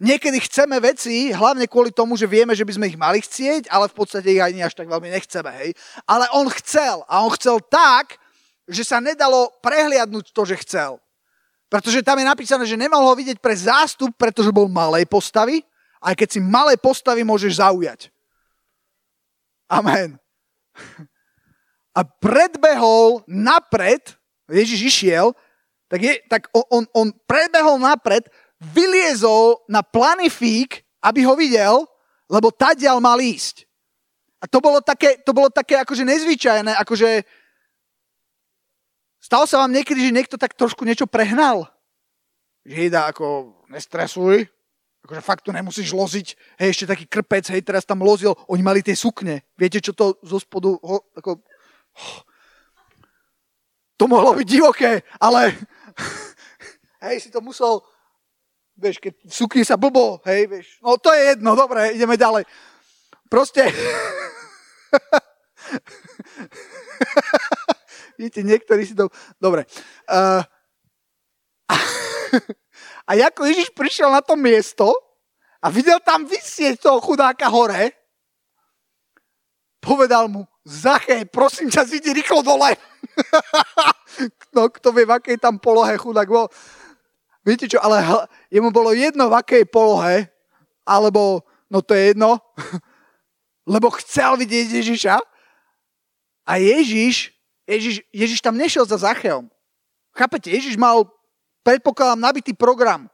[0.00, 3.88] Niekedy chceme veci, hlavne kvôli tomu, že vieme, že by sme ich mali chcieť, ale
[3.88, 5.70] v podstate ich ani až tak veľmi nechceme, hej.
[6.04, 7.04] Ale on chcel.
[7.08, 8.19] A on chcel tak,
[8.70, 11.02] že sa nedalo prehliadnúť to, že chcel.
[11.70, 15.62] Pretože tam je napísané, že nemal ho vidieť pre zástup, pretože bol malej postavy,
[16.02, 18.10] aj keď si malé postavy môžeš zaujať.
[19.70, 20.18] Amen.
[21.94, 24.18] A predbehol napred,
[24.50, 25.30] Ježiš išiel,
[25.90, 28.26] tak, je, tak on, on, predbehol napred,
[28.58, 31.86] vyliezol na planifík, aby ho videl,
[32.30, 33.66] lebo tadiaľ mal ísť.
[34.40, 37.26] A to bolo také, to bolo také akože nezvyčajné, akože
[39.20, 41.68] stalo sa vám niekedy, že niekto tak trošku niečo prehnal?
[42.64, 44.48] Žida ako nestresuj,
[45.00, 48.84] Akože fakt to nemusíš loziť, hej, ešte taký krpec, hej, teraz tam lozil, oni mali
[48.84, 49.40] tie sukne.
[49.56, 51.40] Viete, čo to zo spodu, ho, ako...
[53.96, 55.56] To mohlo byť divoké, ale
[57.08, 57.80] hej, si to musel,
[58.76, 62.44] vieš, keď sukni sa blbo, hej, vieš, no to je jedno, dobre, ideme ďalej.
[63.32, 63.72] Proste,
[68.20, 69.08] Viete, niektorí si to...
[69.40, 69.64] Dobre.
[70.04, 70.44] Uh...
[73.08, 74.92] A ako Ježiš prišiel na to miesto
[75.58, 77.90] a videl tam vysieť toho chudáka hore,
[79.82, 82.76] povedal mu, Zachej, prosím ťa, zidi rýchlo dole.
[84.54, 86.46] no, kto vie, v akej tam polohe chudák bol.
[87.42, 88.04] Viete čo, ale
[88.52, 90.28] jemu bolo jedno, v akej polohe,
[90.84, 92.38] alebo, no to je jedno,
[93.74, 95.16] lebo chcel vidieť Ježiša.
[96.44, 97.32] A Ježiš,
[97.70, 99.46] Ježiš, Ježiš tam nešiel za Zachejom.
[100.10, 101.06] Chápete, Ježiš mal
[101.62, 103.06] predpokladám, nabitý program.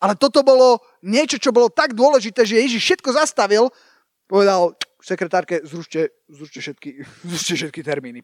[0.00, 3.68] Ale toto bolo niečo, čo bolo tak dôležité, že Ježiš všetko zastavil,
[4.28, 6.90] povedal sekretárke, zrušte, zrušte, všetky,
[7.28, 8.20] zrušte všetky termíny.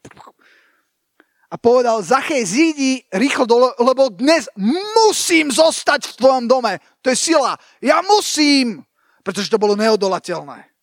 [1.46, 6.82] A povedal, Zachej, zídi rýchlo dole, lebo dnes musím zostať v tvojom dome.
[7.00, 7.54] To je sila.
[7.78, 8.82] Ja musím,
[9.22, 10.75] pretože to bolo neodolateľné.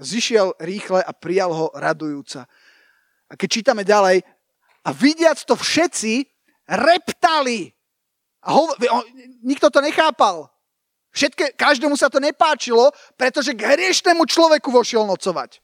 [0.00, 2.48] Zišiel rýchle a prijal ho radujúca.
[3.30, 4.24] A keď čítame ďalej,
[4.80, 6.24] a vidiac to všetci
[6.66, 7.68] reptali.
[8.40, 8.72] A ho,
[9.44, 10.48] nikto to nechápal.
[11.10, 15.58] Všetké, každému sa to nepáčilo, pretože k hriešnemu človeku vošiel nocovať.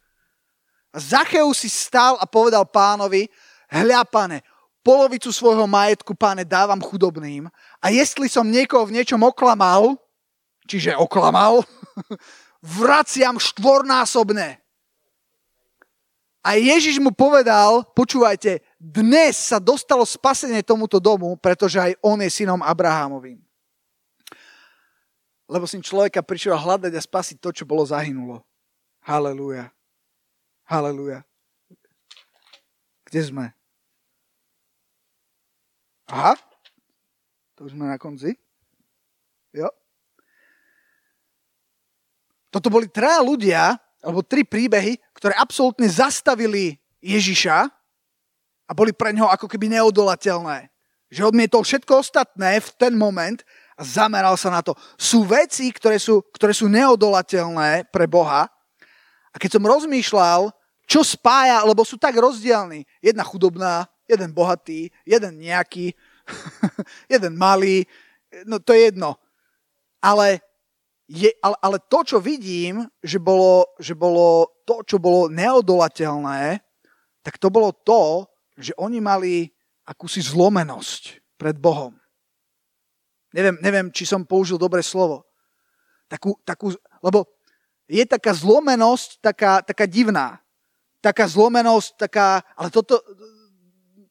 [0.92, 3.30] A Zacheus si stál a povedal pánovi,
[3.70, 4.42] hľa pane,
[4.82, 7.50] polovicu svojho majetku, páne, dávam chudobným
[7.82, 9.98] a jestli som niekoho v niečom oklamal,
[10.66, 11.62] čiže oklamal,
[12.62, 14.60] vraciam štvornásobne.
[16.46, 22.30] A Ježiš mu povedal, počúvajte, dnes sa dostalo spasenie tomuto domu, pretože aj on je
[22.30, 23.42] synom Abrahámovým.
[25.50, 28.46] Lebo syn človeka prišiel hľadať a spasiť to, čo bolo zahynulo.
[29.02, 29.74] Halelúja.
[30.66, 31.26] Halelúja.
[33.06, 33.46] Kde sme?
[36.10, 36.38] Aha.
[37.58, 38.34] To už sme na konci.
[39.54, 39.70] Jo.
[42.56, 47.68] Toto boli traja ľudia, alebo tri príbehy, ktoré absolútne zastavili Ježiša
[48.64, 50.72] a boli pre ňoho ako keby neodolateľné.
[51.12, 53.44] Že odmietol všetko ostatné v ten moment
[53.76, 54.72] a zameral sa na to.
[54.96, 58.48] Sú veci, ktoré sú, ktoré sú neodolateľné pre Boha.
[59.28, 60.48] A keď som rozmýšľal,
[60.88, 62.88] čo spája, lebo sú tak rozdielni.
[63.04, 65.92] Jedna chudobná, jeden bohatý, jeden nejaký,
[67.12, 67.84] jeden malý,
[68.48, 69.20] no to je jedno.
[70.00, 70.40] Ale,
[71.06, 76.58] je, ale, ale to, čo vidím, že bolo, že bolo to, čo bolo neodolateľné,
[77.22, 78.26] tak to bolo to,
[78.58, 79.46] že oni mali
[79.86, 81.94] akúsi zlomenosť pred Bohom.
[83.30, 85.26] Neviem, neviem či som použil dobré slovo.
[86.10, 87.26] Takú, takú, lebo
[87.86, 90.42] je taká zlomenosť, taká, taká divná.
[90.98, 92.98] Taká zlomenosť, taká, ale toto,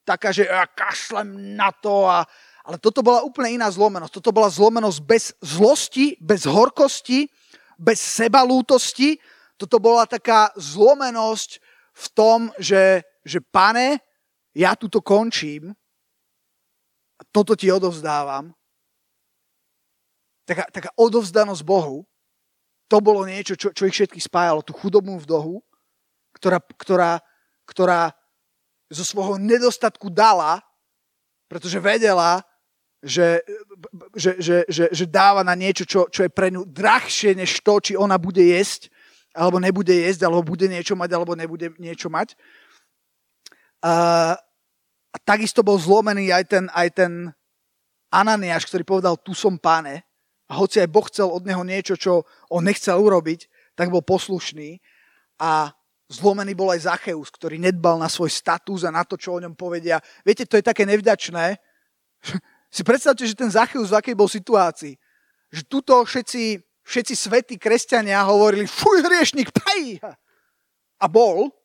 [0.08, 2.24] taká, že ja kašlem na to a,
[2.66, 4.14] ale toto bola úplne iná zlomenosť.
[4.18, 7.30] Toto bola zlomenosť bez zlosti, bez horkosti,
[7.78, 9.22] bez sebalútosti.
[9.54, 11.62] Toto bola taká zlomenosť
[11.94, 14.02] v tom, že, že pane,
[14.58, 15.78] ja tuto končím,
[17.16, 18.52] a toto ti odovzdávam.
[20.44, 22.04] Taká, taká odovzdanosť Bohu,
[22.86, 24.62] to bolo niečo, čo, čo ich všetkých spájalo.
[24.62, 25.64] Tú chudobnú vdohu,
[26.38, 27.12] ktorá, ktorá,
[27.66, 28.14] ktorá
[28.92, 30.62] zo svojho nedostatku dala,
[31.50, 32.46] pretože vedela,
[33.06, 33.46] že,
[34.18, 37.78] že, že, že, že dáva na niečo, čo, čo je pre ňu drahšie než to,
[37.78, 38.90] či ona bude jesť,
[39.38, 42.34] alebo nebude jesť, alebo bude niečo mať, alebo nebude niečo mať.
[43.86, 43.94] A,
[45.14, 47.12] a takisto bol zlomený aj ten, aj ten
[48.10, 50.02] Ananiáš, ktorý povedal, tu som páne.
[50.50, 53.46] A hoci aj Boh chcel od neho niečo, čo on nechcel urobiť,
[53.78, 54.82] tak bol poslušný.
[55.38, 55.70] A
[56.06, 59.58] Zlomený bol aj Zacheus, ktorý nedbal na svoj status a na to, čo o ňom
[59.58, 59.98] povedia.
[60.22, 61.58] Viete, to je také nevďačné.
[62.76, 65.00] Si predstavte, že ten Zacheus v akej bol situácii.
[65.56, 70.04] Že tuto všetci, všetci svätí kresťania hovorili, fuj, hriešnik, paj!
[71.00, 71.56] A bol.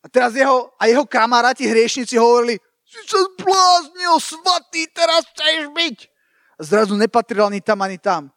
[0.00, 5.96] A teraz jeho, a jeho kamaráti hriešnici hovorili, si sa zbláznil, svatý, teraz chceš byť.
[6.58, 8.30] A zrazu nepatril ani tam, ani tam.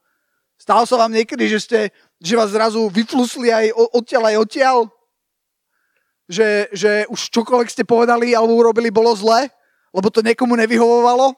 [0.57, 1.79] Stalo sa vám niekedy, že, ste,
[2.17, 4.77] že vás zrazu vyflusli aj odtiaľ, aj odtiaľ?
[6.29, 9.51] že, že už čokoľvek ste povedali alebo urobili bolo zle,
[9.91, 11.35] lebo to niekomu nevyhovovalo.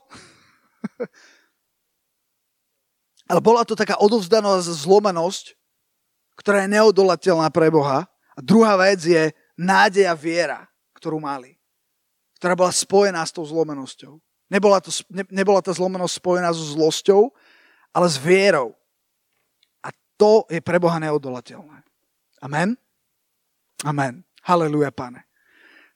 [3.32, 5.58] Ale bola to taká odovzdanosť, zlomenosť,
[6.38, 8.06] ktorá je neodolateľná pre Boha.
[8.36, 11.58] A druhá vec je nádej a viera, ktorú mali.
[12.38, 14.22] Ktorá bola spojená s tou zlomenosťou.
[14.52, 17.34] Nebola, to, ne, nebola tá zlomenosť spojená so zlosťou,
[17.96, 18.78] ale s vierou.
[19.82, 21.82] A to je pre Boha neodolateľné.
[22.46, 22.78] Amen?
[23.82, 24.22] Amen.
[24.46, 25.26] Haleluja, pane.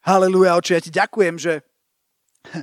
[0.02, 1.62] Haleluja, oči, ja ti ďakujem, že,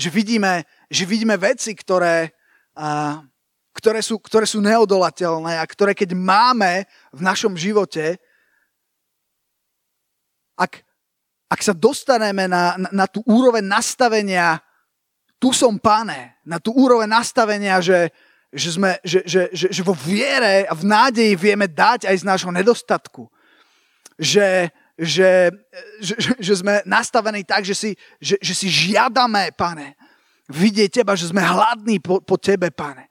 [0.00, 2.34] že, vidíme, že vidíme veci, ktoré,
[2.74, 3.22] a,
[3.70, 6.84] ktoré, sú, ktoré sú neodolateľné a ktoré keď máme
[7.14, 8.18] v našom živote,
[10.58, 10.82] ak,
[11.46, 14.58] ak sa dostaneme na, na, na tú úroveň nastavenia,
[15.40, 18.12] tu som pane, na tú úroveň nastavenia, že,
[18.52, 22.28] že, sme, že, že, že, že vo viere a v nádeji vieme dať aj z
[22.28, 23.30] nášho nedostatku.
[24.20, 24.68] Že,
[25.00, 25.48] že,
[26.04, 29.96] že, že sme nastavení tak, že si, že, že si žiadame, pane,
[30.50, 33.06] vidieť teba, že sme hladní po, po tebe, pane.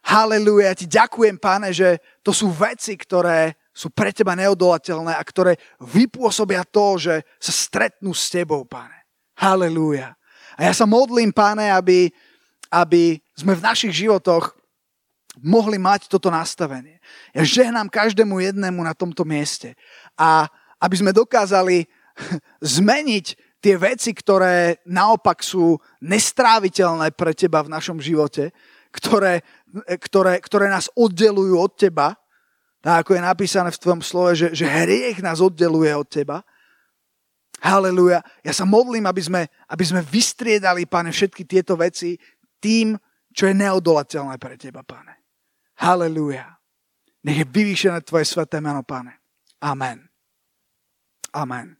[0.00, 5.22] Haleluja, ja ti ďakujem, pane, že to sú veci, ktoré sú pre teba neodolateľné a
[5.22, 9.06] ktoré vypôsobia to, že sa stretnú s tebou, pane.
[9.38, 10.18] Haleluja.
[10.58, 12.10] A ja sa modlím, pane, aby,
[12.68, 14.52] aby sme v našich životoch
[15.40, 16.98] mohli mať toto nastavenie.
[17.32, 19.78] Ja žehnám každému jednému na tomto mieste.
[20.18, 21.86] A aby sme dokázali
[22.76, 28.50] zmeniť tie veci, ktoré naopak sú nestráviteľné pre teba v našom živote,
[28.90, 29.44] ktoré,
[30.00, 32.16] ktoré, ktoré nás oddelujú od teba,
[32.80, 36.40] tak ako je napísané v tvojom slove, že, že hriech nás oddeluje od teba.
[37.60, 38.24] Haleluja.
[38.40, 42.16] Ja sa modlím, aby sme, aby sme vystriedali, pane, všetky tieto veci
[42.56, 42.96] tým,
[43.36, 45.20] čo je neodolateľné pre teba, pane.
[45.76, 46.56] Haleluja.
[47.20, 49.20] Nech je vyvýšené tvoje sveté meno, pane.
[49.60, 50.08] Amen.
[51.36, 51.79] Amen.